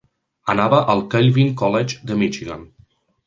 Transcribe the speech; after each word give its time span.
Anava 0.53 0.79
al 0.93 1.03
Calvin 1.11 1.53
College 1.63 2.01
de 2.13 2.17
Michigan. 2.25 2.65